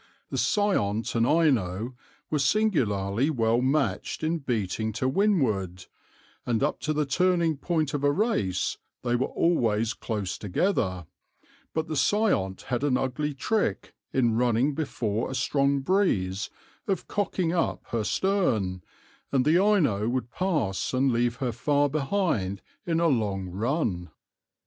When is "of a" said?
7.93-8.11